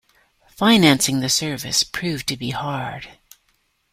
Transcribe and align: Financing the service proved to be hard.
Financing 0.49 1.19
the 1.19 1.29
service 1.29 1.83
proved 1.83 2.25
to 2.29 2.35
be 2.35 2.49
hard. 2.49 3.19